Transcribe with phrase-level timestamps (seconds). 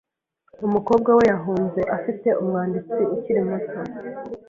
[0.67, 3.77] Umukobwa we yahunze afite umwanditsi ukiri muto.